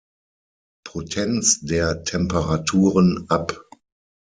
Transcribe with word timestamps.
Potenz 0.83 1.59
der 1.61 2.03
Temperaturen 2.03 3.25
ab. 3.29 3.69